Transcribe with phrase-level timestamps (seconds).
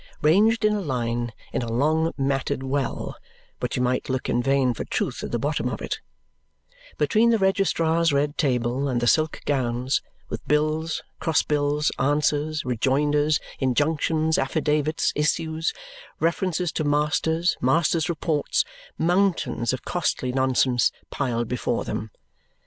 [0.23, 3.15] ranged in a line, in a long matted well
[3.59, 5.99] (but you might look in vain for truth at the bottom of it)
[6.97, 13.39] between the registrar's red table and the silk gowns, with bills, cross bills, answers, rejoinders,
[13.59, 15.71] injunctions, affidavits, issues,
[16.19, 18.65] references to masters, masters' reports,
[18.97, 22.09] mountains of costly nonsense, piled before them.